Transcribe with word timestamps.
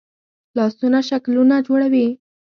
لاسونه 0.55 0.99
شکلونه 1.09 1.55
جوړوي 1.67 2.07